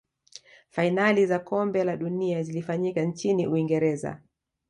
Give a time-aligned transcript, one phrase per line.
[0.69, 4.21] fainali za kombe la dunia zilifanyika nchini uingereza